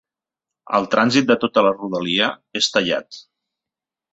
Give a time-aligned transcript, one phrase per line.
[0.77, 3.21] El trànsit de tota la rodalia és tallat.